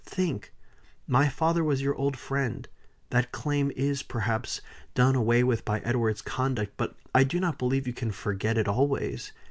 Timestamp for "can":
7.93-8.11